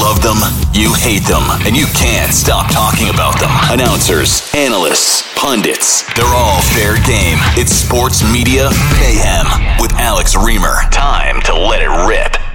[0.00, 0.40] love them,
[0.72, 3.50] you hate them, and you can't stop talking about them.
[3.70, 7.36] Announcers, analysts, pundits, they're all fair game.
[7.60, 9.46] It's Sports Media Mayhem
[9.78, 10.90] with Alex Reimer.
[10.90, 12.49] Time to let it rip.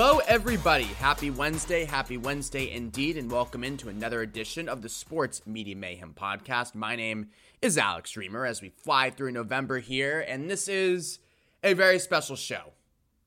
[0.00, 0.84] Hello, everybody.
[0.84, 1.84] Happy Wednesday.
[1.84, 6.76] Happy Wednesday indeed, and welcome into another edition of the Sports Media Mayhem podcast.
[6.76, 7.30] My name
[7.60, 11.18] is Alex Reimer as we fly through November here, and this is
[11.64, 12.74] a very special show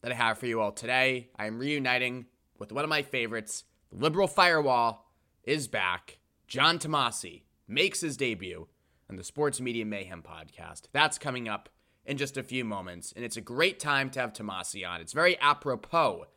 [0.02, 1.30] that I have for you all today.
[1.38, 3.66] I am reuniting with one of my favorites.
[3.92, 5.12] The Liberal Firewall
[5.44, 6.20] is back.
[6.48, 8.70] John Tomase makes his debut
[9.10, 10.84] on the Sports Media Mayhem podcast.
[10.94, 11.68] That's coming up
[12.06, 15.02] in just a few moments, and it's a great time to have Tomase on.
[15.02, 16.28] It's very apropos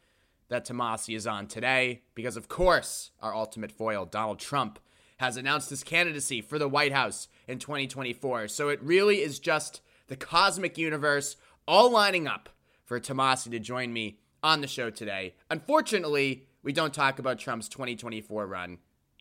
[0.48, 4.78] that Tomase is on today because, of course, our ultimate foil, Donald Trump,
[5.18, 8.48] has announced his candidacy for the White House in 2024.
[8.48, 12.48] So it really is just the cosmic universe all lining up
[12.84, 15.34] for Tomase to join me on the show today.
[15.50, 18.78] Unfortunately, we don't talk about Trump's 2024 run.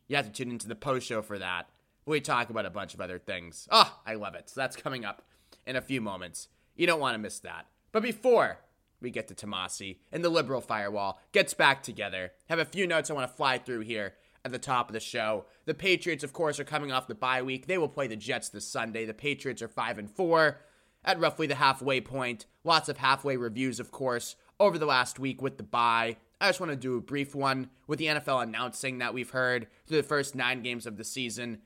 [0.07, 1.69] You have to tune into the post show for that.
[2.05, 3.67] We talk about a bunch of other things.
[3.71, 4.49] Oh, I love it.
[4.49, 5.21] So that's coming up
[5.65, 6.49] in a few moments.
[6.75, 7.67] You don't want to miss that.
[7.93, 8.57] But before
[9.03, 12.31] we get to Tomase and the liberal firewall gets back together.
[12.49, 14.13] Have a few notes I want to fly through here
[14.45, 15.45] at the top of the show.
[15.65, 17.67] The Patriots, of course, are coming off the bye week.
[17.67, 19.05] They will play the Jets this Sunday.
[19.05, 20.57] The Patriots are five and four
[21.05, 22.45] at roughly the halfway point.
[22.63, 26.17] Lots of halfway reviews, of course, over the last week with the bye.
[26.41, 29.67] I just want to do a brief one with the NFL announcing that we've heard
[29.87, 31.59] through the first nine games of the season.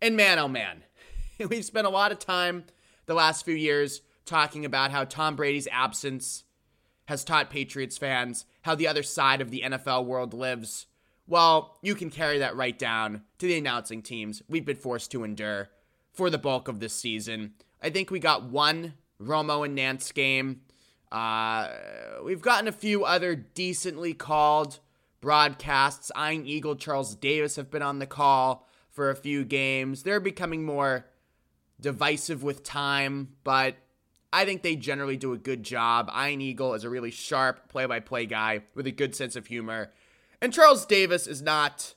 [0.00, 0.84] And man, oh man,
[1.48, 2.64] we've spent a lot of time
[3.06, 6.44] the last few years talking about how Tom Brady's absence
[7.06, 10.86] has taught Patriots fans how the other side of the NFL world lives.
[11.26, 15.24] Well, you can carry that right down to the announcing teams we've been forced to
[15.24, 15.68] endure
[16.12, 17.54] for the bulk of this season.
[17.82, 20.62] I think we got one Romo and Nance game.
[21.10, 21.68] Uh,
[22.24, 24.80] we've gotten a few other decently called
[25.20, 26.10] broadcasts.
[26.16, 30.02] Ian Eagle, Charles Davis have been on the call for a few games.
[30.02, 31.06] They're becoming more
[31.80, 33.76] divisive with time, but
[34.32, 36.10] I think they generally do a good job.
[36.16, 39.46] Ian Eagle is a really sharp play by play guy with a good sense of
[39.46, 39.92] humor.
[40.40, 41.94] And Charles Davis is not.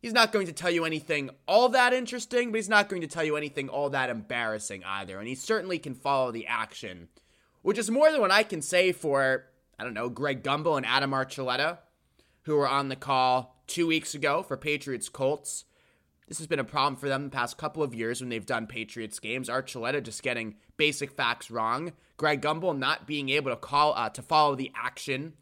[0.00, 3.08] He's not going to tell you anything all that interesting, but he's not going to
[3.08, 5.18] tell you anything all that embarrassing either.
[5.18, 7.08] And he certainly can follow the action,
[7.62, 9.46] which is more than what I can say for,
[9.78, 11.78] I don't know, Greg Gumbel and Adam Archuleta,
[12.42, 15.64] who were on the call two weeks ago for Patriots Colts.
[16.28, 18.66] This has been a problem for them the past couple of years when they've done
[18.66, 19.48] Patriots games.
[19.48, 21.92] Archuleta just getting basic facts wrong.
[22.18, 25.32] Greg Gumbel not being able to call uh, to follow the action.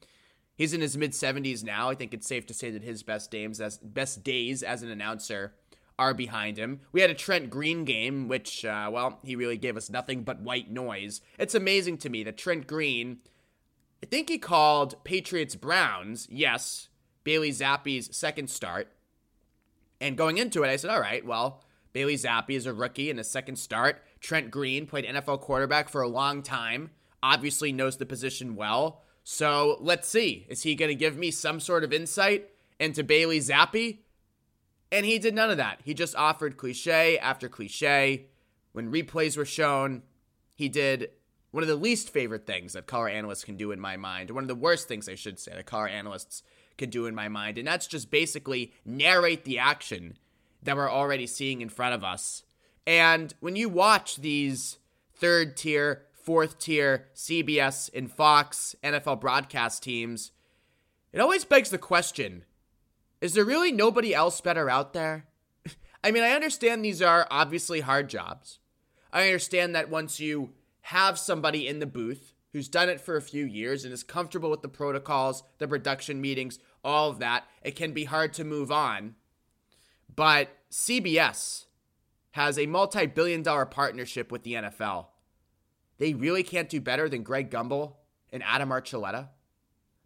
[0.55, 1.91] He's in his mid 70s now.
[1.91, 4.91] I think it's safe to say that his best days as best days as an
[4.91, 5.55] announcer
[5.99, 6.81] are behind him.
[6.93, 10.41] We had a Trent Green game, which uh, well, he really gave us nothing but
[10.41, 11.21] white noise.
[11.39, 13.19] It's amazing to me that Trent Green,
[14.03, 16.29] I think he called Patriots Browns.
[16.31, 16.89] Yes,
[17.25, 18.89] Bailey Zappe's second start.
[20.01, 21.63] And going into it, I said, all right, well,
[21.93, 24.03] Bailey Zappe is a rookie in his second start.
[24.21, 26.91] Trent Green played NFL quarterback for a long time,
[27.23, 29.03] obviously knows the position well.
[29.25, 30.47] So let's see.
[30.49, 33.99] Is he going to give me some sort of insight into Bailey Zappe?
[34.93, 35.81] And he did none of that.
[35.85, 38.27] He just offered cliche after cliche.
[38.73, 40.03] When replays were shown,
[40.55, 41.11] he did
[41.51, 44.45] one of the least favorite things that color analysts can do in my mind, one
[44.45, 46.43] of the worst things I should say that color analysts
[46.79, 47.59] could do in my mind.
[47.59, 50.17] And that's just basically narrate the action
[50.63, 52.43] that we're already seeing in front of us.
[52.87, 54.79] And when you watch these
[55.15, 60.33] third tier, fourth tier CBS and Fox NFL broadcast teams,
[61.13, 62.45] it always begs the question
[63.21, 65.27] is there really nobody else better out there?
[66.05, 68.59] I mean, I understand these are obviously hard jobs.
[69.13, 73.23] I understand that once you have somebody in the booth who's done it for a
[73.23, 77.77] few years and is comfortable with the protocols, the production meetings, all of that, it
[77.77, 79.15] can be hard to move on.
[80.15, 81.67] But CBS
[82.31, 85.09] has a multi billion dollar partnership with the NFL.
[85.99, 87.97] They really can't do better than Greg Gumbel
[88.33, 89.29] and Adam Archuleta.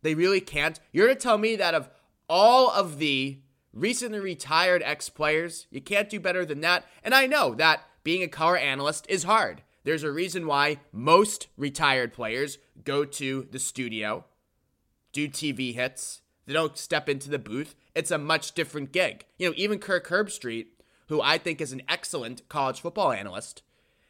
[0.02, 0.81] They really can't.
[0.91, 1.88] You're to tell me that of
[2.29, 3.38] all of the
[3.73, 6.85] recently retired ex players, you can't do better than that.
[7.05, 9.62] And I know that being a color analyst is hard.
[9.84, 14.24] There's a reason why most retired players go to the studio,
[15.12, 16.20] do TV hits.
[16.46, 17.74] They don't step into the booth.
[17.94, 19.24] It's a much different gig.
[19.38, 20.66] You know, even Kirk Herbstreit,
[21.08, 23.62] who I think is an excellent college football analyst,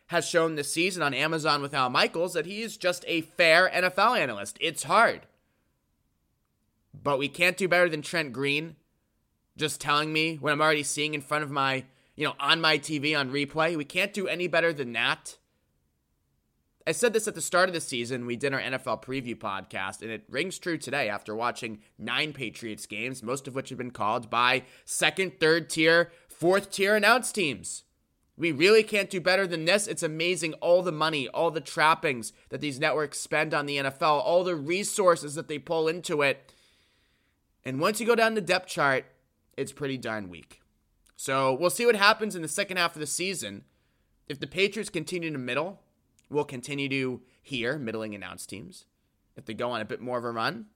[0.09, 3.71] has shown this season on Amazon with Al Michaels that he is just a fair
[3.73, 4.59] NFL analyst.
[4.61, 5.21] It's hard.
[6.93, 8.75] But we can't do better than Trent Green
[9.57, 11.85] just telling me when I'm already seeing in front of my,
[12.17, 13.77] you know, on my TV on replay.
[13.77, 15.37] We can't do any better than that.
[16.91, 18.27] I said this at the start of the season.
[18.27, 22.85] We did our NFL preview podcast, and it rings true today after watching nine Patriots
[22.85, 27.85] games, most of which have been called by second, third tier, fourth tier announced teams.
[28.37, 29.87] We really can't do better than this.
[29.87, 34.25] It's amazing all the money, all the trappings that these networks spend on the NFL,
[34.25, 36.53] all the resources that they pull into it.
[37.65, 39.05] And once you go down the depth chart,
[39.57, 40.61] it's pretty darn weak.
[41.15, 43.63] So we'll see what happens in the second half of the season.
[44.29, 45.83] If the Patriots continue to middle,
[46.31, 48.85] we'll continue to hear middling announced teams.
[49.37, 50.67] If they go on a bit more of a run,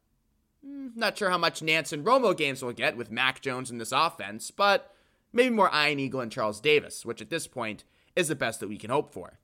[0.64, 3.78] hmm, not sure how much Nance and Romo games we'll get with Mac Jones in
[3.78, 4.94] this offense, but
[5.32, 7.84] maybe more Ian Eagle and Charles Davis, which at this point
[8.16, 9.38] is the best that we can hope for.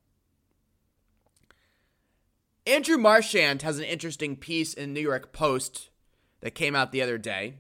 [2.67, 5.91] Andrew Marchand has an interesting piece in New York Post
[6.41, 7.55] that came out the other day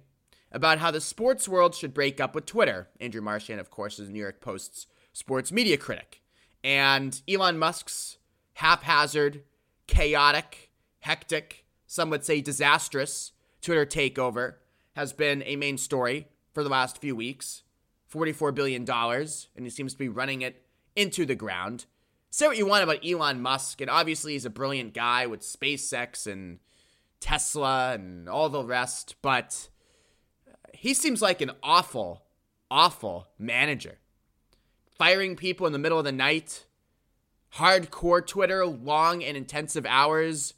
[0.52, 2.88] about how the sports world should break up with Twitter.
[3.00, 6.22] Andrew Marchand, of course, is New York Post's sports media critic.
[6.62, 8.18] And Elon Musk's
[8.60, 9.42] haphazard,
[9.86, 14.56] chaotic, hectic, some would say disastrous Twitter takeover
[14.94, 17.62] has been a main story for the last few weeks.
[18.12, 20.62] $44 billion, and he seems to be running it
[20.94, 21.86] into the ground.
[22.28, 26.30] Say what you want about Elon Musk, and obviously he's a brilliant guy with SpaceX
[26.30, 26.58] and
[27.18, 29.70] Tesla and all the rest, but
[30.74, 32.24] he seems like an awful,
[32.70, 34.00] awful manager.
[34.98, 36.66] Firing people in the middle of the night,
[37.56, 40.54] hardcore Twitter, long and intensive hours,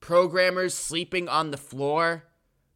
[0.00, 2.24] programmers sleeping on the floor,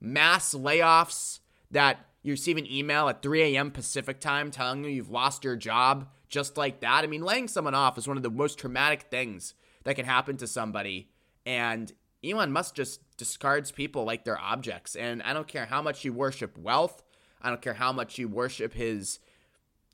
[0.00, 3.70] mass layoffs that you receive an email at 3 a.m.
[3.70, 7.04] Pacific time telling you you've lost your job just like that.
[7.04, 9.54] I mean, laying someone off is one of the most traumatic things
[9.84, 11.08] that can happen to somebody.
[11.44, 11.92] And
[12.24, 14.96] Elon Musk just discards people like they're objects.
[14.96, 17.02] And I don't care how much you worship wealth,
[17.40, 19.20] I don't care how much you worship his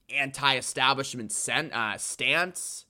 [0.08, 2.86] anti establishment uh, stance.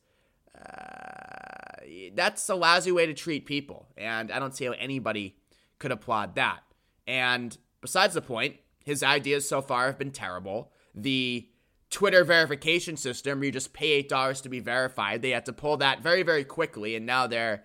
[0.64, 1.82] Uh,
[2.14, 3.88] that's a lousy way to treat people.
[3.96, 5.36] And I don't see how anybody
[5.78, 6.60] could applaud that.
[7.06, 10.72] And besides the point, his ideas so far have been terrible.
[10.94, 11.48] The
[11.90, 15.76] Twitter verification system, where you just pay $8 to be verified, they had to pull
[15.78, 17.64] that very, very quickly, and now they're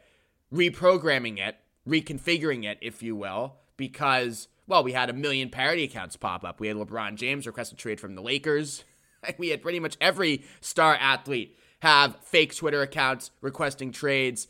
[0.53, 1.55] reprogramming it,
[1.87, 6.59] reconfiguring it, if you will, because, well, we had a million parody accounts pop up.
[6.59, 8.83] We had LeBron James request a trade from the Lakers.
[9.39, 14.47] We had pretty much every star athlete have fake Twitter accounts requesting trades,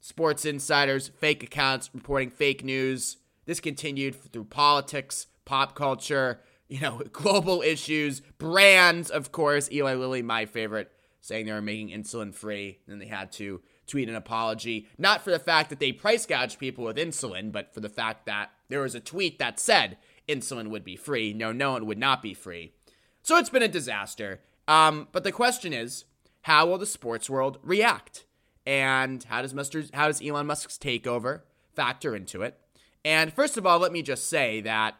[0.00, 3.18] sports insiders, fake accounts reporting fake news.
[3.46, 9.70] This continued through politics, pop culture, you know, global issues, brands, of course.
[9.70, 10.90] Eli Lilly, my favorite,
[11.20, 12.78] saying they were making insulin free.
[12.86, 16.58] Then they had to tweet an apology, not for the fact that they price gouged
[16.58, 19.98] people with insulin, but for the fact that there was a tweet that said
[20.28, 21.32] insulin would be free.
[21.32, 22.72] No, no, it would not be free.
[23.22, 24.40] So it's been a disaster.
[24.66, 26.04] Um, but the question is,
[26.44, 28.26] how will the sports world react?
[28.66, 29.92] And how does Mr.
[29.94, 31.40] how does Elon Musk's takeover
[31.74, 32.58] factor into it?
[33.02, 34.94] And first of all, let me just say that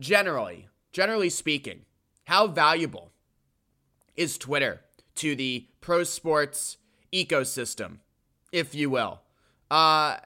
[0.00, 1.82] generally, generally speaking,
[2.24, 3.12] how valuable
[4.16, 4.80] is Twitter
[5.16, 6.78] to the pro sports
[7.12, 7.98] ecosystem,
[8.52, 9.20] if you will?
[9.70, 10.16] Uh,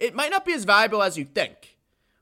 [0.00, 1.76] it might not be as valuable as you think.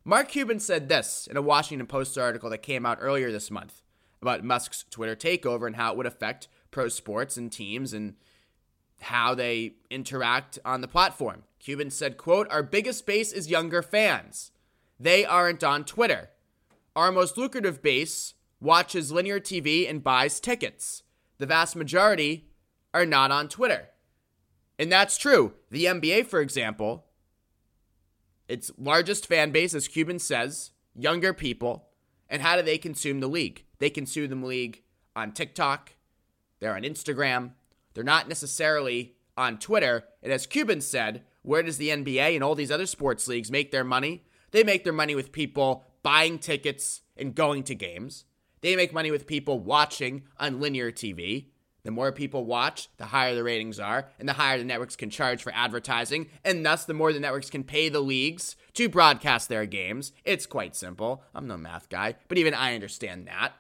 [0.04, 3.82] Mark Cuban said this in a Washington Post article that came out earlier this month
[4.20, 8.14] about Musk's Twitter takeover and how it would affect pro sports and teams and
[9.00, 11.44] how they interact on the platform.
[11.58, 14.52] Cuban said, quote, Our biggest base is younger fans.
[14.98, 16.30] They aren't on Twitter.
[16.96, 21.04] Our most lucrative base watches linear TV and buys tickets.
[21.38, 22.48] The vast majority
[22.92, 23.90] are not on Twitter.
[24.78, 25.54] And that's true.
[25.70, 27.06] The NBA, for example,
[28.48, 31.88] its largest fan base, as Cuban says, younger people.
[32.28, 33.64] And how do they consume the league?
[33.78, 34.82] They consume the league
[35.14, 35.94] on TikTok,
[36.60, 37.52] they're on Instagram,
[37.94, 40.04] they're not necessarily on Twitter.
[40.22, 43.70] And as Cuban said, where does the NBA and all these other sports leagues make
[43.70, 44.24] their money?
[44.50, 48.24] They make their money with people buying tickets and going to games.
[48.60, 51.46] They make money with people watching on linear TV.
[51.84, 55.10] The more people watch, the higher the ratings are, and the higher the networks can
[55.10, 59.48] charge for advertising, and thus the more the networks can pay the leagues to broadcast
[59.48, 60.12] their games.
[60.24, 61.22] It's quite simple.
[61.34, 63.52] I'm no math guy, but even I understand that.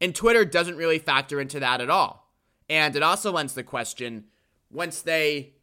[0.00, 2.32] And Twitter doesn't really factor into that at all.
[2.68, 4.24] And it also lends the question
[4.70, 5.54] once they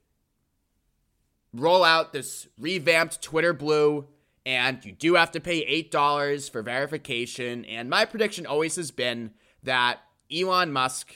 [1.53, 4.07] roll out this revamped Twitter Blue
[4.45, 7.65] and you do have to pay $8 for verification.
[7.65, 9.31] And my prediction always has been
[9.63, 9.99] that
[10.31, 11.13] Elon Musk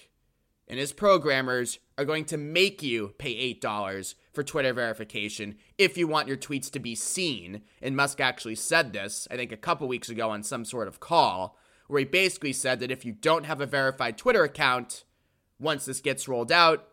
[0.68, 6.08] and his programmers are going to make you pay $8 for Twitter verification if you
[6.08, 7.62] want your tweets to be seen.
[7.82, 11.00] And Musk actually said this, I think, a couple weeks ago on some sort of
[11.00, 15.04] call, where he basically said that if you don't have a verified Twitter account,
[15.60, 16.88] once this gets rolled out,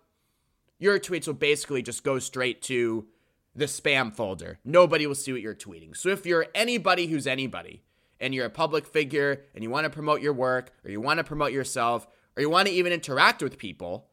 [0.79, 3.07] your tweets will basically just go straight to
[3.55, 4.59] the spam folder.
[4.65, 5.97] Nobody will see what you're tweeting.
[5.97, 7.83] So if you're anybody who's anybody,
[8.23, 11.19] and you're a public figure and you want to promote your work or you want
[11.19, 12.07] to promote yourself
[12.37, 14.07] or you want to even interact with people,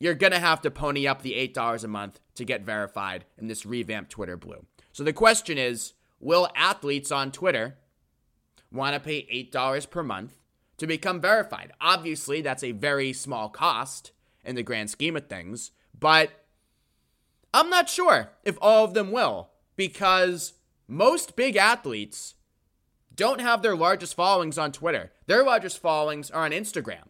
[0.00, 3.46] you're going to have to pony up the $8 a month to get verified in
[3.46, 4.64] this revamped Twitter Blue.
[4.92, 7.76] So the question is will athletes on Twitter
[8.72, 10.36] want to pay $8 per month
[10.78, 11.72] to become verified?
[11.80, 14.12] Obviously, that's a very small cost
[14.44, 16.30] in the grand scheme of things, but
[17.52, 20.54] I'm not sure if all of them will because
[20.86, 22.34] most big athletes
[23.14, 25.12] don't have their largest followings on Twitter.
[25.26, 27.08] Their largest followings are on Instagram.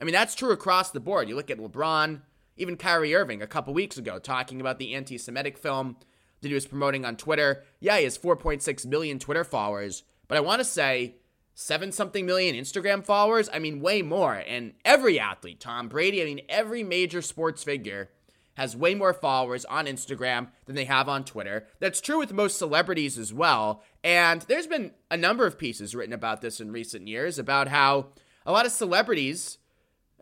[0.00, 1.28] I mean, that's true across the board.
[1.28, 2.20] You look at LeBron,
[2.56, 5.96] even Kyrie Irving a couple weeks ago talking about the anti Semitic film
[6.40, 7.64] that he was promoting on Twitter.
[7.80, 11.16] Yeah, he has 4.6 million Twitter followers, but I want to say
[11.54, 13.48] seven something million Instagram followers.
[13.52, 14.34] I mean, way more.
[14.34, 18.10] And every athlete, Tom Brady, I mean, every major sports figure
[18.56, 21.66] has way more followers on Instagram than they have on Twitter.
[21.80, 23.82] That's true with most celebrities as well.
[24.02, 28.08] And there's been a number of pieces written about this in recent years about how
[28.46, 29.58] a lot of celebrities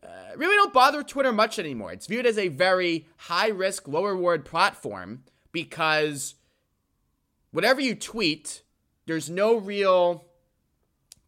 [0.02, 1.92] uh, really don't bother Twitter much anymore.
[1.92, 6.34] It's viewed as a very high risk, low reward platform because
[7.50, 8.62] whatever you tweet,
[9.12, 10.24] there's no real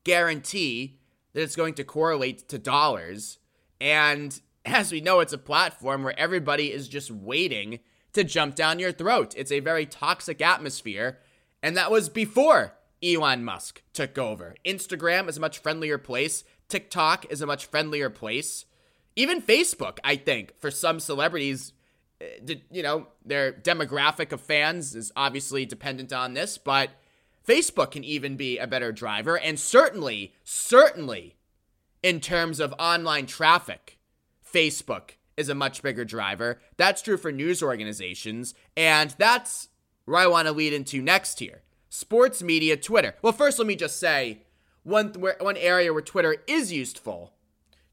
[0.05, 0.97] guarantee
[1.35, 3.37] that it's going to correlate to dollars.
[3.79, 7.81] And as we know, it's a platform where everybody is just waiting
[8.14, 9.35] to jump down your throat.
[9.37, 11.19] It's a very toxic atmosphere.
[11.62, 14.55] And that was before Elon Musk took over.
[14.64, 16.43] Instagram is a much friendlier place.
[16.71, 18.64] TikTok is a much friendlier place.
[19.14, 21.75] Even Facebook, I think, for some celebrities,
[22.23, 26.88] eh, you know, their demographic of fans is obviously dependent on this, but
[27.47, 29.39] Facebook can even be a better driver.
[29.39, 31.37] And certainly, certainly,
[32.03, 33.99] in terms of online traffic,
[34.51, 36.61] Facebook is a much bigger driver.
[36.77, 38.55] That's true for news organizations.
[38.77, 39.69] And that's
[40.05, 43.15] where I want to lead into next here sports media, Twitter.
[43.23, 44.43] Well, first, let me just say
[44.83, 47.33] one, one area where Twitter is useful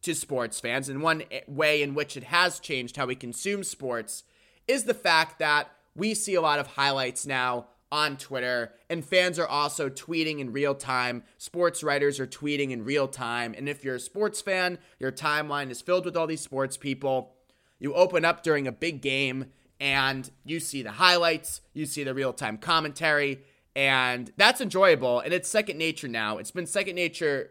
[0.01, 3.63] to sports fans and one eh, way in which it has changed how we consume
[3.63, 4.23] sports
[4.67, 9.37] is the fact that we see a lot of highlights now on Twitter, and fans
[9.37, 11.23] are also tweeting in real time.
[11.37, 13.53] Sports writers are tweeting in real time.
[13.57, 17.35] And if you're a sports fan, your timeline is filled with all these sports people.
[17.79, 19.47] You open up during a big game
[19.79, 23.43] and you see the highlights, you see the real time commentary,
[23.75, 25.19] and that's enjoyable.
[25.19, 26.37] And it's second nature now.
[26.37, 27.49] It's been second nature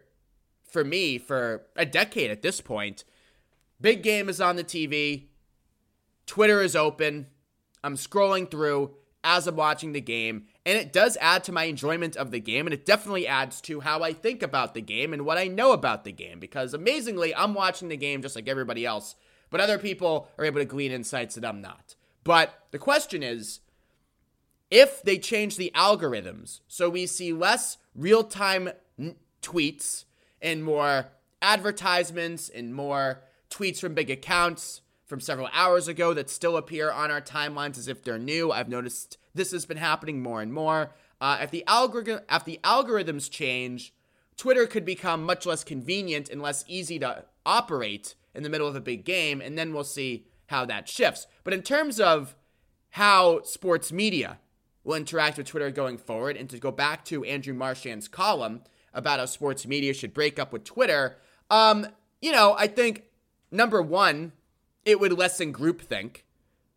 [0.62, 3.04] for me for a decade at this point.
[3.80, 5.26] Big game is on the TV.
[6.26, 7.26] Twitter is open.
[7.82, 12.16] I'm scrolling through as I'm watching the game, and it does add to my enjoyment
[12.16, 15.24] of the game, and it definitely adds to how I think about the game and
[15.24, 16.40] what I know about the game.
[16.40, 19.16] Because amazingly, I'm watching the game just like everybody else,
[19.50, 21.94] but other people are able to glean insights that I'm not.
[22.24, 23.60] But the question is
[24.70, 30.04] if they change the algorithms so we see less real time n- tweets
[30.40, 31.08] and more
[31.42, 37.10] advertisements and more tweets from big accounts from several hours ago that still appear on
[37.10, 38.52] our timelines as if they're new.
[38.52, 40.94] I've noticed this has been happening more and more.
[41.20, 43.92] Uh, if the algorithm, if the algorithms change,
[44.36, 48.76] Twitter could become much less convenient and less easy to operate in the middle of
[48.76, 51.26] a big game, and then we'll see how that shifts.
[51.42, 52.36] But in terms of
[52.90, 54.38] how sports media
[54.84, 58.62] will interact with Twitter going forward, and to go back to Andrew Marchand's column
[58.94, 61.18] about how sports media should break up with Twitter,
[61.50, 61.88] um,
[62.22, 63.02] you know, I think
[63.50, 64.32] number one,
[64.84, 66.22] it would lessen groupthink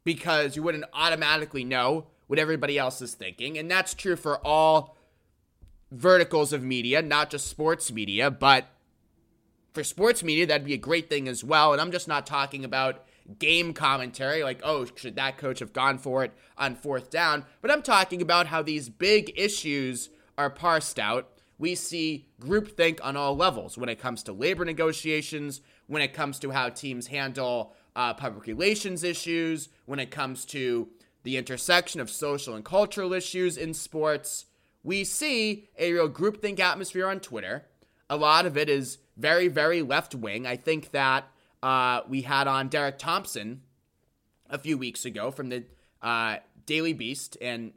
[0.03, 3.57] because you wouldn't automatically know what everybody else is thinking.
[3.57, 4.97] And that's true for all
[5.91, 8.65] verticals of media, not just sports media, but
[9.73, 11.71] for sports media, that'd be a great thing as well.
[11.71, 13.05] And I'm just not talking about
[13.39, 17.45] game commentary, like, oh, should that coach have gone for it on fourth down?
[17.61, 21.29] But I'm talking about how these big issues are parsed out.
[21.57, 25.61] We see groupthink on all levels when it comes to labor negotiations,
[25.93, 30.89] when it comes to how teams handle uh, public relations issues, when it comes to
[31.23, 34.45] the intersection of social and cultural issues in sports.
[34.83, 37.65] We see a real groupthink atmosphere on Twitter.
[38.09, 40.45] A lot of it is very, very left wing.
[40.45, 41.25] I think that
[41.61, 43.61] uh, we had on Derek Thompson
[44.49, 45.63] a few weeks ago from the
[46.01, 47.71] uh, Daily Beast, and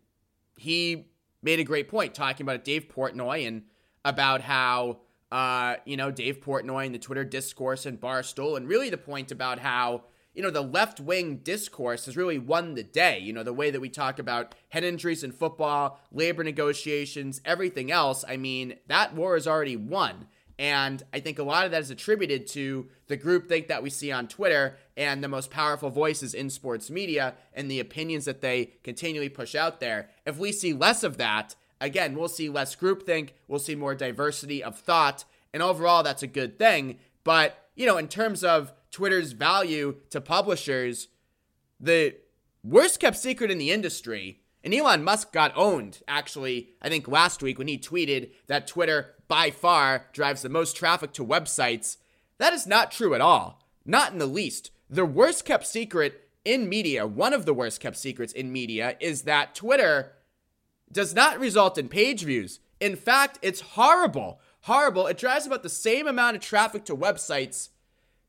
[0.57, 1.07] he
[1.43, 3.63] made a great point talking about Dave Portnoy and
[4.05, 4.99] about how
[5.33, 9.31] uh, you know, Dave Portnoy and the Twitter discourse and Barstool, and really the point
[9.31, 10.05] about how
[10.37, 13.19] you know, the left wing discourse has really won the day.
[13.19, 17.91] You know, the way that we talk about head injuries in football, labor negotiations, everything
[17.91, 18.23] else.
[18.29, 20.27] I mean, that war is already won.
[20.59, 24.13] And I think a lot of that is attributed to the groupthink that we see
[24.13, 28.73] on Twitter and the most powerful voices in sports media and the opinions that they
[28.83, 30.11] continually push out there.
[30.27, 34.63] If we see less of that, again, we'll see less groupthink, we'll see more diversity
[34.63, 36.99] of thought, and overall, that's a good thing.
[37.25, 41.09] But, you know, in terms of Twitter's value to publishers,
[41.81, 42.17] the
[42.63, 47.43] worst kept secret in the industry, and Elon Musk got owned, actually, I think last
[47.43, 51.97] week when he tweeted that Twitter by far drives the most traffic to websites.
[52.39, 53.63] That is not true at all.
[53.85, 54.71] Not in the least.
[54.91, 59.23] The worst kept secret in media, one of the worst kept secrets in media, is
[59.23, 60.13] that Twitter
[60.91, 62.61] does not result in page views.
[62.81, 64.41] In fact, it's horrible.
[64.63, 65.07] Horrible.
[65.07, 67.71] It drives about the same amount of traffic to websites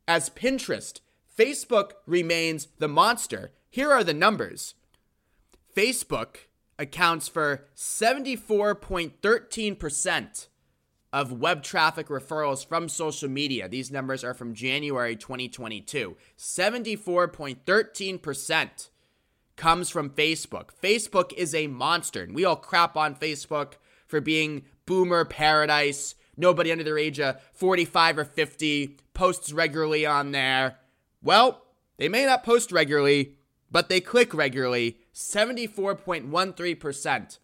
[0.08, 1.02] as Pinterest,
[1.38, 3.52] Facebook remains the monster.
[3.70, 4.76] Here are the numbers
[5.76, 6.38] Facebook
[6.80, 10.48] accounts for 74.13%
[11.14, 13.70] of web traffic referrals from social media.
[13.70, 16.18] These numbers are from January 2022.
[16.38, 18.90] 74.13%
[19.58, 20.70] comes from Facebook.
[20.82, 23.74] Facebook is a monster, and we all crap on Facebook
[24.06, 26.16] for being boomer paradise.
[26.38, 30.78] Nobody under the age of 45 or 50 posts regularly on there.
[31.22, 31.66] Well,
[31.98, 33.36] they may not post regularly,
[33.70, 35.00] but they click regularly.
[35.14, 37.40] 74.13%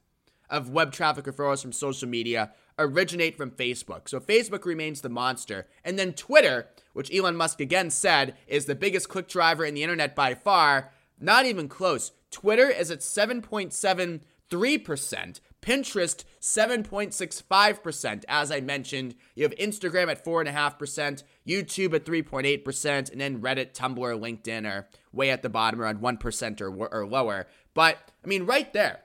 [0.50, 4.08] of web traffic referrals from social media originate from Facebook.
[4.08, 5.68] So Facebook remains the monster.
[5.84, 9.84] And then Twitter, which Elon Musk again said is the biggest click driver in the
[9.84, 12.14] internet by far, not even close.
[12.32, 15.40] Twitter is at 7.73%.
[15.64, 18.26] Pinterest, 7.65%.
[18.28, 23.98] As I mentioned, you have Instagram at 4.5%, YouTube at 3.8%, and then Reddit, Tumblr,
[23.98, 27.48] LinkedIn are way at the bottom, around 1% or, or lower.
[27.74, 29.00] But, I mean, right there,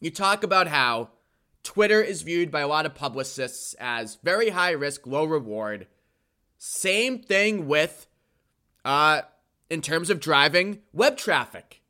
[0.00, 1.10] you talk about how
[1.62, 5.86] Twitter is viewed by a lot of publicists as very high risk, low reward.
[6.56, 8.06] Same thing with,
[8.84, 9.22] uh,
[9.70, 11.80] in terms of driving web traffic.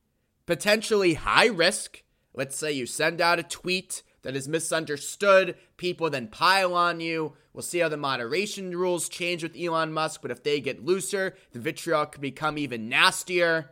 [0.46, 6.28] Potentially high risk, Let's say you send out a tweet that is misunderstood, people then
[6.28, 7.34] pile on you.
[7.52, 11.34] We'll see how the moderation rules change with Elon Musk, but if they get looser,
[11.52, 13.70] the vitriol could become even nastier.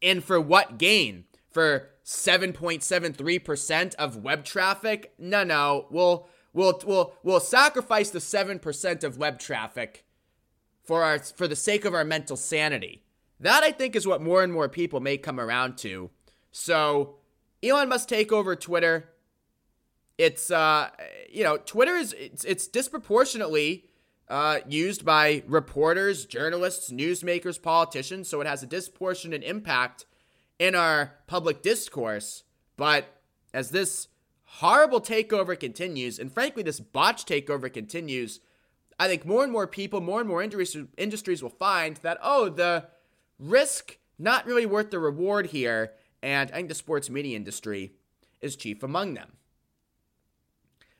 [0.00, 1.24] And for what gain?
[1.50, 5.12] For 7.73% of web traffic?
[5.18, 5.86] No, no.
[5.90, 10.04] We'll we'll we'll we'll sacrifice the 7% of web traffic
[10.84, 13.04] for our for the sake of our mental sanity.
[13.42, 16.10] That I think is what more and more people may come around to.
[16.52, 17.16] So,
[17.60, 19.10] Elon Musk take over Twitter.
[20.16, 20.90] It's uh,
[21.28, 23.86] you know, Twitter is it's, it's disproportionately
[24.28, 30.06] uh, used by reporters, journalists, newsmakers, politicians, so it has a disproportionate impact
[30.60, 32.44] in our public discourse.
[32.76, 33.20] But
[33.52, 34.06] as this
[34.44, 38.38] horrible takeover continues, and frankly, this botch takeover continues,
[39.00, 42.86] I think more and more people, more and more industries will find that, oh, the
[43.38, 45.92] risk not really worth the reward here
[46.22, 47.92] and I think the sports media industry
[48.40, 49.32] is chief among them.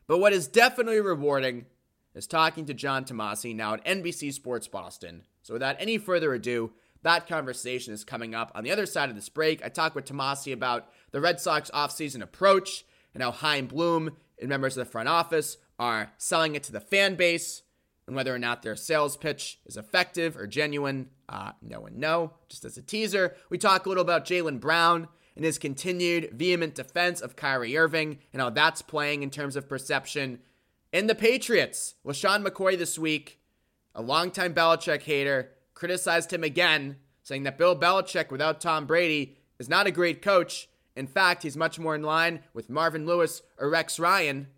[0.07, 1.66] But what is definitely rewarding
[2.14, 5.23] is talking to John Tomase now at NBC Sports Boston.
[5.42, 8.53] So without any further ado, that conversation is coming up.
[8.55, 11.71] On the other side of this break, I talk with Tomase about the Red Sox
[11.71, 16.62] offseason approach and how Chaim Bloom and members of the front office are selling it
[16.64, 17.62] to the fan base
[18.07, 21.09] and whether or not their sales pitch is effective or genuine.
[21.29, 22.33] Uh, no and no.
[22.49, 26.75] Just as a teaser, we talk a little about Jaylen Brown and his continued vehement
[26.75, 30.41] defense of Kyrie Irving and how that's playing in terms of perception.
[30.93, 33.41] And the Patriots, LeSean McCoy this week,
[33.95, 39.69] a longtime Belichick hater, criticized him again, saying that Bill Belichick without Tom Brady is
[39.69, 40.69] not a great coach.
[40.95, 44.49] In fact, he's much more in line with Marvin Lewis or Rex Ryan.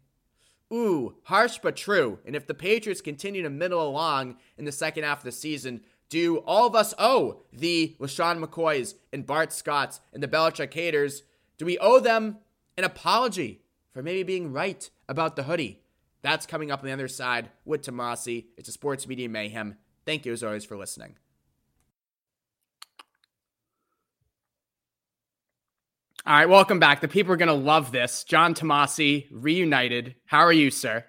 [0.72, 2.18] Ooh, harsh but true.
[2.24, 5.82] And if the Patriots continue to middle along in the second half of the season,
[6.08, 11.22] do all of us owe the LeSean McCoys and Bart Scotts and the Belichick haters?
[11.58, 12.38] Do we owe them
[12.76, 15.80] an apology for maybe being right about the hoodie?
[16.22, 18.46] That's coming up on the other side with Tomase.
[18.56, 19.76] It's a sports media mayhem.
[20.06, 21.16] Thank you as always for listening.
[26.26, 27.02] All right, welcome back.
[27.02, 28.24] The people are going to love this.
[28.24, 30.14] John Tomase reunited.
[30.24, 31.04] How are you, sir?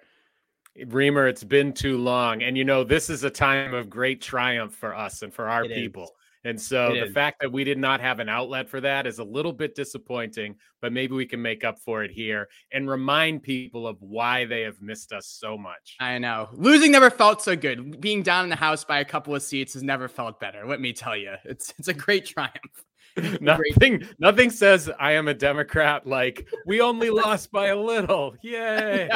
[0.77, 2.43] Reimer, it's been too long.
[2.43, 5.63] And you know, this is a time of great triumph for us and for our
[5.63, 6.03] it people.
[6.03, 6.09] Is.
[6.43, 7.13] And so it the is.
[7.13, 10.57] fact that we did not have an outlet for that is a little bit disappointing,
[10.81, 14.63] but maybe we can make up for it here and remind people of why they
[14.63, 15.95] have missed us so much.
[16.01, 16.49] I know.
[16.51, 18.01] Losing never felt so good.
[18.01, 20.67] Being down in the house by a couple of seats has never felt better.
[20.67, 21.35] Let me tell you.
[21.45, 22.83] It's it's a great triumph.
[23.41, 28.35] nothing nothing says I am a Democrat like we only lost by a little.
[28.41, 29.09] Yay.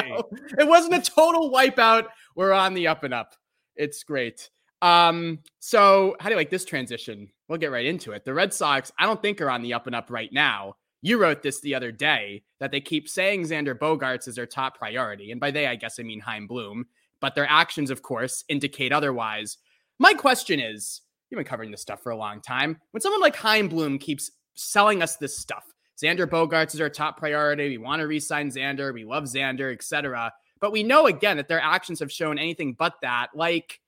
[0.58, 2.06] It wasn't a total wipeout.
[2.34, 3.34] We're on the up and up.
[3.76, 4.50] It's great.
[4.82, 7.28] Um, so how do you like this transition?
[7.48, 8.24] We'll get right into it.
[8.24, 10.76] The Red Sox, I don't think are on the up and up right now.
[11.02, 14.78] You wrote this the other day that they keep saying Xander Bogaerts is their top
[14.78, 15.30] priority.
[15.32, 16.86] And by they, I guess I mean Chaim Bloom,
[17.20, 19.58] but their actions, of course, indicate otherwise.
[19.98, 22.76] My question is you've been covering this stuff for a long time.
[22.90, 25.64] When someone like Chaim Bloom keeps selling us this stuff,
[26.02, 27.68] Xander Bogaerts is our top priority.
[27.68, 28.92] We want to re-sign Xander.
[28.92, 30.32] We love Xander, etc.
[30.60, 33.28] But we know again that their actions have shown anything but that.
[33.34, 33.80] Like,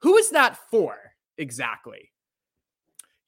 [0.00, 0.96] who is that for
[1.38, 2.12] exactly?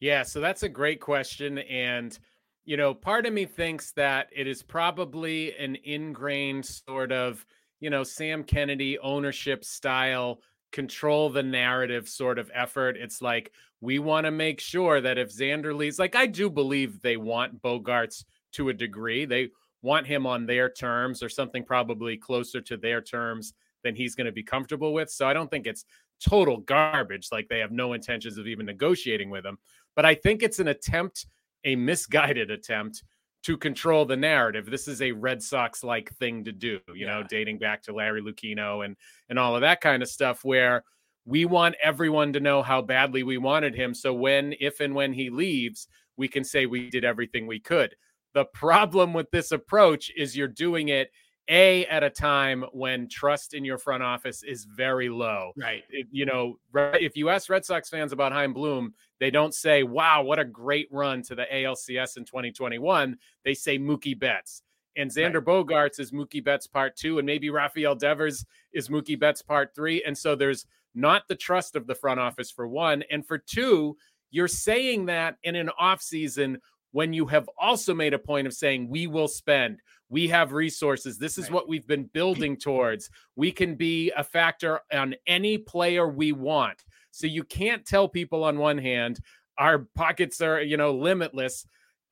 [0.00, 1.58] Yeah, so that's a great question.
[1.58, 2.16] And,
[2.64, 7.44] you know, part of me thinks that it is probably an ingrained sort of,
[7.80, 10.40] you know, Sam Kennedy ownership style
[10.72, 12.96] control the narrative sort of effort.
[12.96, 17.00] It's like we want to make sure that if Xander leaves, like I do believe
[17.00, 19.24] they want Bogaerts to a degree.
[19.24, 19.50] They
[19.82, 23.54] want him on their terms or something probably closer to their terms
[23.84, 25.10] than he's going to be comfortable with.
[25.10, 25.84] So I don't think it's
[26.20, 27.28] total garbage.
[27.30, 29.58] Like they have no intentions of even negotiating with him.
[29.94, 31.26] But I think it's an attempt,
[31.64, 33.04] a misguided attempt
[33.44, 34.66] to control the narrative.
[34.66, 37.06] This is a Red Sox like thing to do, you yeah.
[37.06, 38.96] know, dating back to Larry Lucchino and
[39.28, 40.84] and all of that kind of stuff where
[41.24, 45.12] we want everyone to know how badly we wanted him so when if and when
[45.12, 47.94] he leaves, we can say we did everything we could.
[48.34, 51.10] The problem with this approach is you're doing it
[51.48, 55.52] a at a time when trust in your front office is very low.
[55.56, 55.84] Right.
[55.90, 59.82] It, you know, if you ask Red Sox fans about Chaim Bloom, they don't say,
[59.82, 64.62] "Wow, what a great run to the ALCS in 2021." They say Mookie Betts.
[64.96, 65.66] And Xander right.
[65.66, 70.02] Bogaerts is Mookie Betts part two, and maybe Rafael Devers is Mookie Betts part three.
[70.02, 73.04] And so there's not the trust of the front office for one.
[73.10, 73.96] And for two,
[74.30, 76.56] you're saying that in an offseason
[76.92, 81.18] when you have also made a point of saying, we will spend, we have resources.
[81.18, 81.52] This is right.
[81.52, 83.10] what we've been building towards.
[83.36, 86.84] We can be a factor on any player we want.
[87.10, 89.20] So you can't tell people on one hand,
[89.58, 91.66] our pockets are, you know, limitless,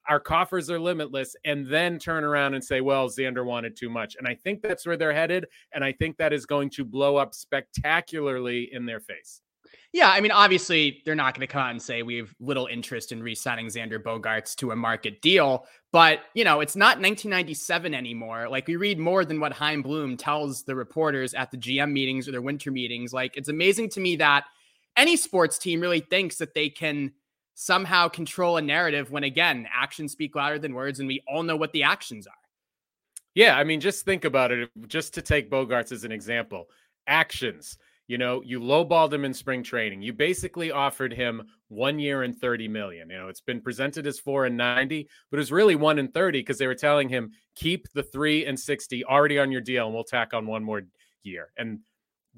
[0.09, 4.17] our coffers are limitless, and then turn around and say, well, Xander wanted too much.
[4.17, 5.47] And I think that's where they're headed.
[5.73, 9.41] And I think that is going to blow up spectacularly in their face.
[9.93, 12.67] Yeah, I mean, obviously, they're not going to come out and say we have little
[12.67, 15.67] interest in re-signing Xander Bogaerts to a market deal.
[15.93, 18.49] But you know, it's not 1997 anymore.
[18.49, 22.29] Like we read more than what Chaim Bloom tells the reporters at the GM meetings
[22.29, 23.15] or their winter meetings.
[23.15, 24.45] Like it's amazing to me that
[24.97, 27.13] any sports team really thinks that they can
[27.55, 31.57] somehow control a narrative when again actions speak louder than words, and we all know
[31.57, 32.33] what the actions are.
[33.35, 34.71] Yeah, I mean, just think about it.
[34.89, 36.69] Just to take bogaerts as an example,
[37.07, 40.03] actions you know, you lowballed him in spring training.
[40.03, 43.11] You basically offered him one year and 30 million.
[43.11, 46.13] You know, it's been presented as four and 90, but it was really one and
[46.13, 49.87] 30 because they were telling him, keep the three and 60 already on your deal
[49.87, 50.83] and we'll tack on one more
[51.25, 51.51] year.
[51.57, 51.81] And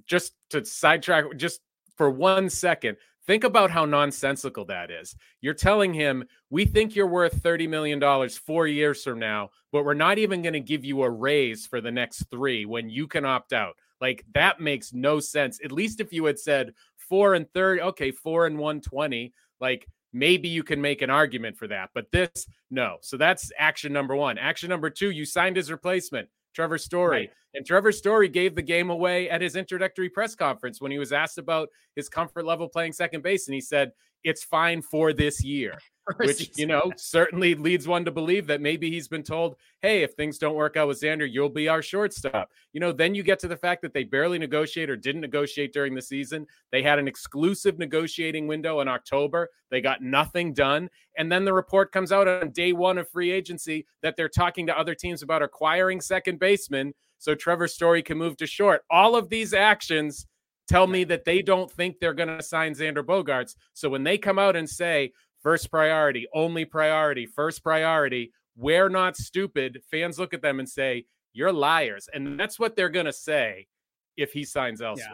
[0.06, 1.60] just to sidetrack, just
[1.96, 5.14] for one second, think about how nonsensical that is.
[5.42, 9.92] You're telling him, we think you're worth $30 million four years from now, but we're
[9.92, 13.26] not even going to give you a raise for the next three when you can
[13.26, 13.76] opt out.
[14.00, 15.60] Like that makes no sense.
[15.64, 20.48] At least if you had said four and third, okay, four and 120, like maybe
[20.48, 21.90] you can make an argument for that.
[21.94, 22.98] But this, no.
[23.00, 24.38] So that's action number one.
[24.38, 26.28] Action number two, you signed his replacement.
[26.54, 27.18] Trevor Story.
[27.18, 27.30] Right.
[27.54, 31.12] And Trevor Story gave the game away at his introductory press conference when he was
[31.12, 33.48] asked about his comfort level playing second base.
[33.48, 33.92] And he said,
[34.24, 35.78] It's fine for this year
[36.16, 40.12] which you know certainly leads one to believe that maybe he's been told, "Hey, if
[40.14, 43.38] things don't work out with Xander, you'll be our shortstop." You know, then you get
[43.40, 46.46] to the fact that they barely negotiate or didn't negotiate during the season.
[46.72, 49.48] They had an exclusive negotiating window in October.
[49.70, 53.30] They got nothing done, and then the report comes out on day one of free
[53.30, 58.16] agency that they're talking to other teams about acquiring second baseman so Trevor Story can
[58.16, 58.82] move to short.
[58.90, 60.26] All of these actions
[60.68, 63.56] tell me that they don't think they're going to sign Xander Bogaerts.
[63.72, 68.32] So when they come out and say, first priority, only priority, first priority.
[68.56, 69.80] We're not stupid.
[69.90, 72.08] Fans look at them and say, You're liars.
[72.12, 73.68] And that's what they're going to say
[74.16, 75.08] if he signs elsewhere.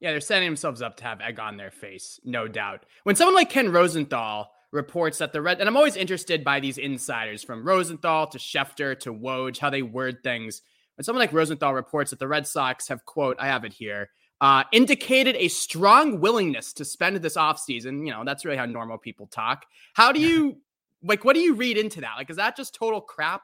[0.00, 0.08] Yeah.
[0.08, 2.84] yeah, they're setting themselves up to have egg on their face, no doubt.
[3.04, 6.78] When someone like Ken Rosenthal reports that the Red, and I'm always interested by these
[6.78, 10.62] insiders from Rosenthal to Schefter to Woj, how they word things.
[10.96, 14.10] When someone like Rosenthal reports that the Red Sox have, quote, I have it here,
[14.40, 18.06] uh, indicated a strong willingness to spend this offseason.
[18.06, 19.66] You know, that's really how normal people talk.
[19.94, 20.58] How do you,
[21.02, 22.14] like, what do you read into that?
[22.16, 23.42] Like, is that just total crap?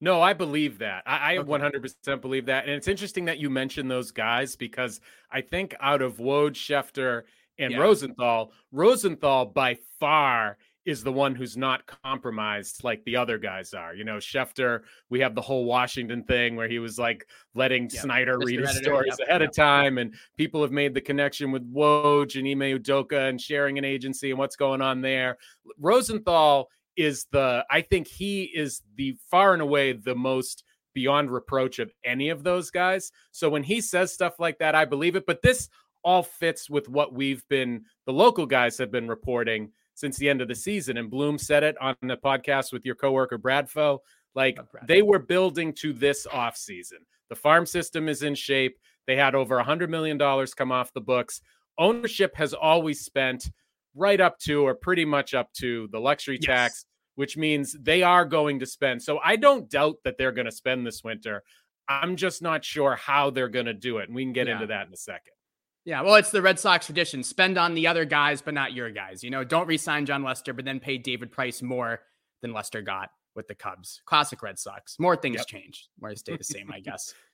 [0.00, 1.04] No, I believe that.
[1.06, 1.48] I, I okay.
[1.48, 2.64] 100% believe that.
[2.64, 7.22] And it's interesting that you mentioned those guys because I think out of Woj, Schefter,
[7.58, 7.78] and yeah.
[7.78, 13.94] Rosenthal, Rosenthal by far is the one who's not compromised like the other guys are.
[13.94, 18.02] You know, Schefter, we have the whole Washington thing where he was like letting yep.
[18.02, 18.46] Snyder Mr.
[18.46, 19.28] read his stories yep.
[19.28, 19.50] ahead yep.
[19.50, 19.98] of time.
[19.98, 24.30] And people have made the connection with Woj and Ime Udoka and sharing an agency
[24.30, 25.38] and what's going on there.
[25.78, 30.64] Rosenthal is the, I think he is the far and away the most
[30.94, 33.12] beyond reproach of any of those guys.
[33.30, 35.26] So when he says stuff like that, I believe it.
[35.26, 35.68] But this
[36.02, 40.40] all fits with what we've been, the local guys have been reporting since the end
[40.40, 40.96] of the season.
[40.96, 43.98] And Bloom said it on the podcast with your coworker Bradfo.
[44.34, 47.04] Like they were building to this offseason.
[47.28, 48.78] The farm system is in shape.
[49.06, 50.18] They had over a $100 million
[50.56, 51.40] come off the books.
[51.78, 53.50] Ownership has always spent
[53.94, 56.46] right up to or pretty much up to the luxury yes.
[56.46, 56.84] tax,
[57.16, 59.02] which means they are going to spend.
[59.02, 61.42] So I don't doubt that they're going to spend this winter.
[61.88, 64.08] I'm just not sure how they're going to do it.
[64.08, 64.54] And we can get yeah.
[64.54, 65.34] into that in a second.
[65.84, 67.22] Yeah, well, it's the Red Sox tradition.
[67.22, 69.24] Spend on the other guys, but not your guys.
[69.24, 72.00] You know, don't resign Jon Lester, but then pay David Price more
[72.40, 74.00] than Lester got with the Cubs.
[74.06, 74.98] Classic Red Sox.
[75.00, 75.46] More things yep.
[75.46, 77.14] change, more stay the same, I guess.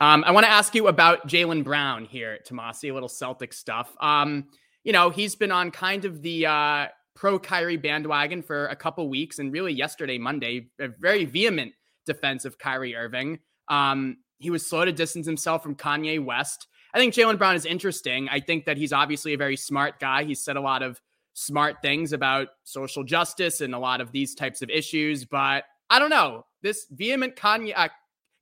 [0.00, 3.94] Um, I want to ask you about Jaylen Brown here, Tomase, a little Celtic stuff.
[4.00, 4.48] Um,
[4.82, 9.08] you know, he's been on kind of the uh, pro Kyrie bandwagon for a couple
[9.08, 11.72] weeks, and really yesterday, Monday, a very vehement
[12.06, 13.38] defense of Kyrie Irving.
[13.68, 16.66] Um, he was slow to distance himself from Kanye West.
[16.94, 18.28] I think Jaylen Brown is interesting.
[18.28, 20.22] I think that he's obviously a very smart guy.
[20.22, 21.00] He's said a lot of
[21.34, 25.98] smart things about social justice and a lot of these types of issues, but I
[25.98, 26.46] don't know.
[26.62, 27.88] This vehement Kanye, uh,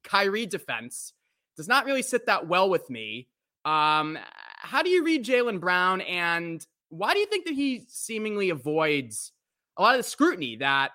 [0.05, 1.15] Kyrie defense
[1.57, 3.29] does not really sit that well with me.
[3.65, 4.19] Um,
[4.59, 9.33] how do you read Jaylen Brown, and why do you think that he seemingly avoids
[9.77, 10.91] a lot of the scrutiny that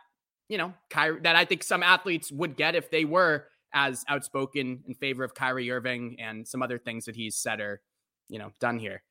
[0.50, 4.84] you know Kyrie, that I think some athletes would get if they were as outspoken
[4.88, 7.82] in favor of Kyrie Irving and some other things that he's said or,
[8.30, 9.04] you know, done here.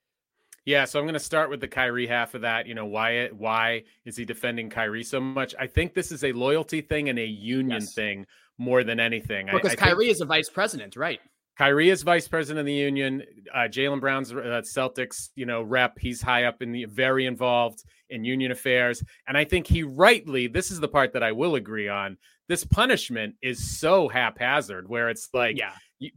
[0.66, 2.66] Yeah, so I'm going to start with the Kyrie half of that.
[2.66, 5.55] You know, why why is he defending Kyrie so much?
[5.61, 7.95] I think this is a loyalty thing and a union yes.
[7.95, 8.27] thing
[8.59, 9.47] more than anything.
[9.53, 11.21] Because I, I Kyrie is a vice president, right?
[11.57, 13.23] Kyrie is vice president of the union.
[13.55, 15.99] Uh, Jaylen Brown's uh, Celtics, you know, rep.
[15.99, 20.49] He's high up in the very involved in union affairs, and I think he rightly.
[20.49, 22.19] This is the part that I will agree on.
[22.48, 25.72] This punishment is so haphazard, where it's like, yeah,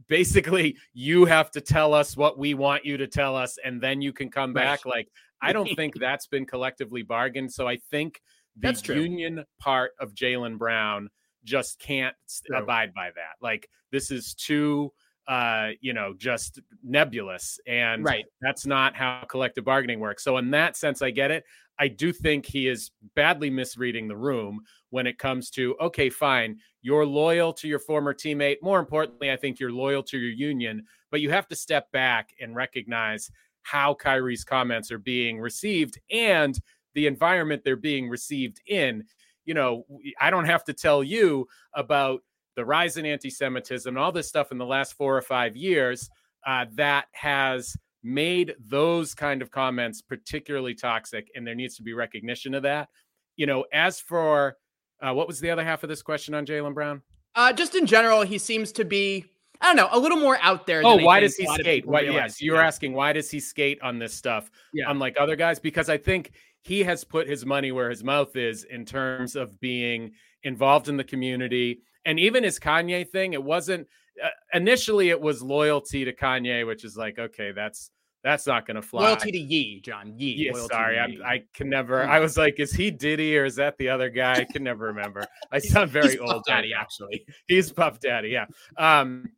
[0.08, 4.00] basically you have to tell us what we want you to tell us, and then
[4.00, 4.64] you can come right.
[4.64, 4.86] back.
[4.86, 5.08] Like,
[5.42, 7.52] I don't think that's been collectively bargained.
[7.52, 8.20] So I think
[8.56, 11.08] the union part of jaylen Brown
[11.44, 12.14] just can't
[12.46, 12.58] True.
[12.58, 13.34] abide by that.
[13.40, 14.92] Like, this is too
[15.30, 17.60] uh, you know, just nebulous.
[17.68, 18.24] And right.
[18.42, 20.24] that's not how collective bargaining works.
[20.24, 21.44] So, in that sense, I get it.
[21.78, 26.58] I do think he is badly misreading the room when it comes to, okay, fine,
[26.82, 28.56] you're loyal to your former teammate.
[28.60, 32.30] More importantly, I think you're loyal to your union, but you have to step back
[32.40, 33.30] and recognize
[33.62, 36.58] how Kyrie's comments are being received and
[36.94, 39.04] the environment they're being received in.
[39.44, 39.86] You know,
[40.20, 42.22] I don't have to tell you about
[42.60, 46.10] the rise in anti-Semitism, and all this stuff in the last four or five years
[46.46, 51.94] uh, that has made those kind of comments particularly toxic, and there needs to be
[51.94, 52.90] recognition of that.
[53.36, 54.58] You know, as for
[55.00, 57.00] uh, what was the other half of this question on Jaylen Brown?
[57.34, 59.24] Uh, just in general, he seems to be.
[59.62, 60.82] I don't know, a little more out there.
[60.84, 61.86] Oh, why does he skate?
[61.86, 62.66] Why, yes, you're yeah.
[62.66, 64.84] asking why does he skate on this stuff, yeah.
[64.88, 65.58] unlike other guys?
[65.58, 69.58] Because I think he has put his money where his mouth is in terms of
[69.60, 73.86] being involved in the community, and even his Kanye thing, it wasn't
[74.22, 77.90] uh, initially it was loyalty to Kanye, which is like, okay, that's
[78.22, 79.02] that's not going to fly.
[79.02, 80.12] Loyalty to Ye, John.
[80.16, 80.34] Ye.
[80.46, 82.04] Yeah, sorry, I, I, can never.
[82.04, 84.34] I was like, is he Diddy or is that the other guy?
[84.34, 85.24] I can never remember.
[85.50, 86.44] I sound very old.
[86.46, 87.24] Daddy, actually.
[87.48, 88.28] He's Puff Daddy.
[88.28, 88.46] Yeah.
[88.76, 89.30] Um,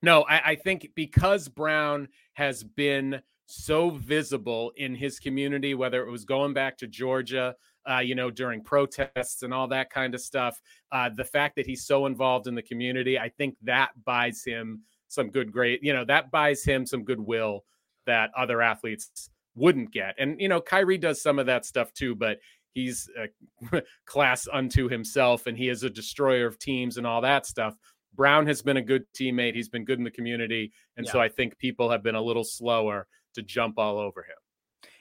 [0.00, 6.10] no, I, I think because Brown has been so visible in his community, whether it
[6.10, 7.56] was going back to Georgia
[7.90, 10.60] uh, you know, during protests and all that kind of stuff.
[10.92, 14.82] Uh, the fact that he's so involved in the community, I think that buys him
[15.08, 17.64] some good, great, you know, that buys him some goodwill
[18.06, 20.14] that other athletes wouldn't get.
[20.18, 22.38] And, you know, Kyrie does some of that stuff too, but
[22.72, 23.08] he's
[23.72, 27.76] a class unto himself and he is a destroyer of teams and all that stuff.
[28.14, 29.54] Brown has been a good teammate.
[29.54, 30.72] He's been good in the community.
[30.96, 31.12] And yeah.
[31.12, 34.36] so I think people have been a little slower to jump all over him.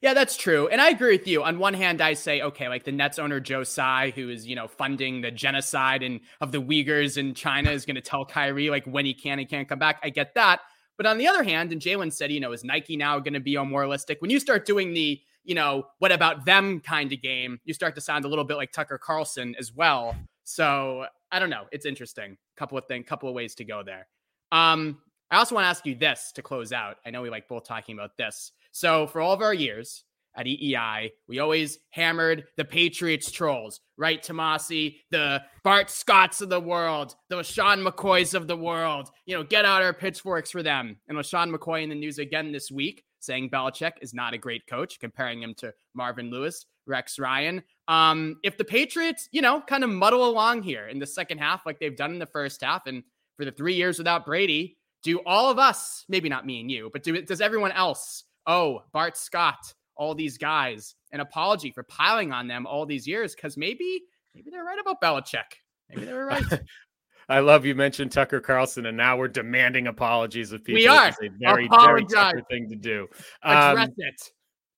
[0.03, 0.67] Yeah, that's true.
[0.67, 1.43] And I agree with you.
[1.43, 4.53] On one hand, I say, okay, like the Nets owner Joe Tsai, who is, you
[4.53, 8.69] know, funding the genocide and of the Uyghurs in China is going to tell Kyrie
[8.69, 10.01] like when he can, and can't come back.
[10.03, 10.59] I get that.
[10.97, 13.39] But on the other hand, and Jaylen said, you know, is Nike now going to
[13.39, 14.21] be more realistic?
[14.21, 17.95] When you start doing the, you know, what about them kind of game, you start
[17.95, 20.17] to sound a little bit like Tucker Carlson as well.
[20.43, 21.63] So I don't know.
[21.71, 22.35] It's interesting.
[22.57, 24.07] Couple of things, couple of ways to go there.
[24.51, 24.97] Um,
[25.31, 26.97] I also want to ask you this to close out.
[27.05, 28.51] I know we like both talking about this.
[28.73, 30.03] So for all of our years,
[30.35, 34.21] at EEI, we always hammered the Patriots trolls, right?
[34.21, 39.11] Tomase, the Bart Scotts of the world, the LeSean McCoys of the world.
[39.27, 40.97] You know, get out our pitchforks for them.
[41.07, 44.67] And LeSean McCoy in the news again this week saying Belichick is not a great
[44.67, 47.63] coach, comparing him to Marvin Lewis, Rex Ryan.
[47.87, 51.65] Um, if the Patriots, you know, kind of muddle along here in the second half
[51.65, 53.03] like they've done in the first half, and
[53.37, 56.89] for the three years without Brady, do all of us, maybe not me and you,
[56.91, 58.25] but do does everyone else?
[58.45, 63.35] Oh, Bart Scott, all these guys an apology for piling on them all these years
[63.35, 64.03] because maybe
[64.35, 65.43] maybe they're right about Belichick.
[65.89, 66.43] Maybe they were right.
[67.29, 70.81] I love you mentioned Tucker Carlson, and now we're demanding apologies of people.
[70.81, 71.07] We are.
[71.07, 72.33] a very, Apologize.
[72.33, 73.07] very thing to do.
[73.43, 74.31] Address um, it.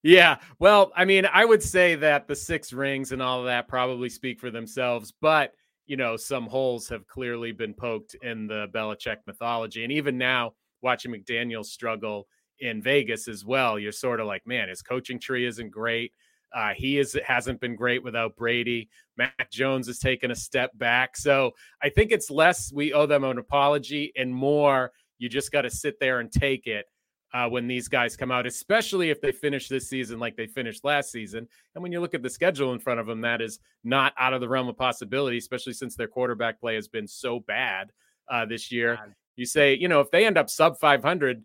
[0.03, 0.37] Yeah.
[0.59, 4.09] Well, I mean, I would say that the six rings and all of that probably
[4.09, 5.53] speak for themselves, but
[5.87, 9.83] you know, some holes have clearly been poked in the Belichick mythology.
[9.83, 12.27] And even now, watching McDaniels struggle
[12.59, 16.11] in Vegas as well, you're sort of like, man, his coaching tree isn't great.
[16.53, 18.89] Uh, he is hasn't been great without Brady.
[19.17, 21.17] Mac Jones has taken a step back.
[21.17, 25.63] So I think it's less we owe them an apology and more you just got
[25.63, 26.85] to sit there and take it
[27.33, 30.85] uh, when these guys come out, especially if they finish this season like they finished
[30.85, 31.47] last season.
[31.73, 34.33] And when you look at the schedule in front of them, that is not out
[34.33, 37.91] of the realm of possibility, especially since their quarterback play has been so bad
[38.29, 38.97] uh, this year.
[39.35, 41.43] You say, you know, if they end up sub 500,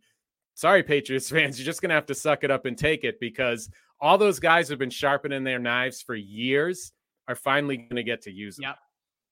[0.55, 3.21] sorry, Patriots fans, you're just going to have to suck it up and take it
[3.21, 6.93] because all those guys who've been sharpening their knives for years
[7.29, 8.65] are finally going to get to use them.
[8.65, 8.77] Yep,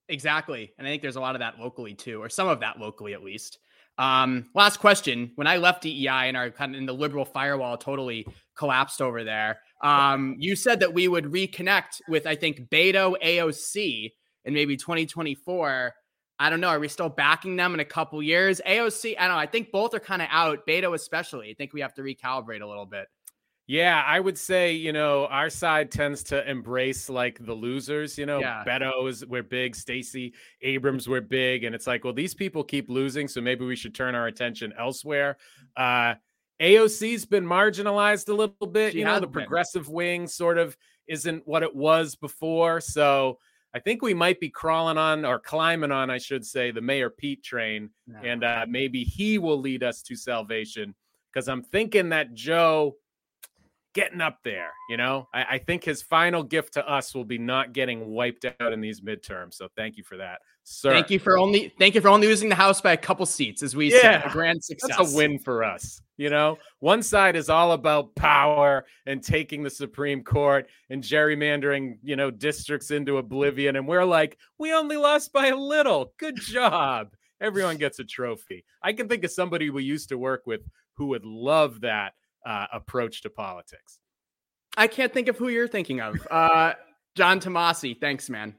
[0.09, 0.72] exactly.
[0.78, 3.14] And I think there's a lot of that locally too, or some of that locally
[3.14, 3.59] at least.
[3.98, 5.33] Um, last question.
[5.35, 8.26] When I left DEI and our kind of in the liberal firewall totally
[8.57, 14.12] collapsed over there, um, you said that we would reconnect with, I think, Beto AOC
[14.44, 15.92] in maybe 2024.
[16.38, 16.68] I don't know.
[16.68, 18.61] Are we still backing them in a couple years?
[18.66, 19.40] AOC, I don't know.
[19.40, 20.66] I think both are kind of out.
[20.66, 21.51] Beto, especially.
[21.51, 23.09] I think we have to recalibrate a little bit.
[23.66, 28.24] Yeah, I would say, you know, our side tends to embrace like the losers, you
[28.24, 28.64] know, yeah.
[28.66, 33.29] Beto's we're big, Stacey Abrams we're big, and it's like, well, these people keep losing,
[33.29, 35.37] so maybe we should turn our attention elsewhere.
[35.77, 36.14] Uh
[36.62, 39.33] AOC's been marginalized a little bit, she you know, the been.
[39.33, 40.74] progressive wing sort of
[41.07, 42.81] isn't what it was before.
[42.81, 43.38] So
[43.74, 47.11] I think we might be crawling on or climbing on, I should say, the Mayor
[47.11, 48.18] Pete train, no.
[48.24, 50.94] and uh, maybe he will lead us to salvation.
[51.33, 52.96] Because I'm thinking that Joe
[53.94, 54.70] getting up there.
[54.88, 58.44] You know, I, I, think his final gift to us will be not getting wiped
[58.61, 59.55] out in these midterms.
[59.55, 60.92] So thank you for that, sir.
[60.92, 63.62] Thank you for only thank you for only losing the House by a couple seats,
[63.62, 64.96] as we yeah, said, a grand success.
[64.96, 66.01] That's a win for us.
[66.16, 71.98] You know, one side is all about power and taking the Supreme Court and gerrymandering,
[72.03, 76.12] you know, districts into oblivion, and we're like, we only lost by a little.
[76.18, 77.14] Good job.
[77.40, 78.64] Everyone gets a trophy.
[78.83, 80.62] I can think of somebody we used to work with
[80.94, 83.98] who would love that uh, approach to politics.
[84.77, 86.27] I can't think of who you're thinking of.
[86.31, 86.74] Uh,
[87.16, 88.55] John Tomase, thanks, man.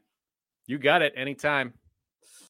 [0.68, 1.74] You got it anytime.